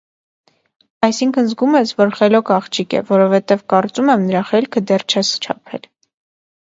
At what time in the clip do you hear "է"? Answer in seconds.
3.01-3.03